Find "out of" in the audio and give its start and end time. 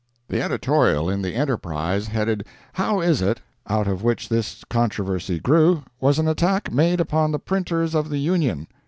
3.67-4.01